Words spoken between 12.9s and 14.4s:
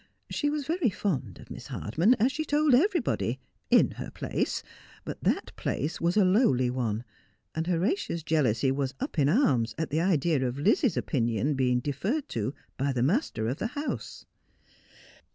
the master of the house.